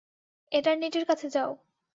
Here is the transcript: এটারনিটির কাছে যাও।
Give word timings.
এটারনিটির 0.51 1.05
কাছে 1.05 1.27
যাও। 1.29 1.51